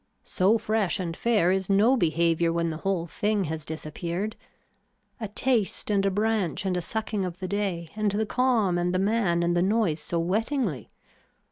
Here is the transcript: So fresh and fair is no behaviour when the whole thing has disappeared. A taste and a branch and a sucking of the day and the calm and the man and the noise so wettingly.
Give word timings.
So 0.23 0.57
fresh 0.57 0.99
and 0.99 1.15
fair 1.15 1.51
is 1.51 1.69
no 1.69 1.95
behaviour 1.95 2.51
when 2.51 2.71
the 2.71 2.77
whole 2.77 3.05
thing 3.05 3.43
has 3.43 3.63
disappeared. 3.63 4.35
A 5.19 5.27
taste 5.27 5.91
and 5.91 6.03
a 6.07 6.09
branch 6.09 6.65
and 6.65 6.75
a 6.75 6.81
sucking 6.81 7.23
of 7.23 7.37
the 7.37 7.47
day 7.47 7.91
and 7.95 8.09
the 8.09 8.25
calm 8.25 8.79
and 8.79 8.95
the 8.95 8.97
man 8.97 9.43
and 9.43 9.55
the 9.55 9.61
noise 9.61 9.99
so 9.99 10.19
wettingly. 10.19 10.89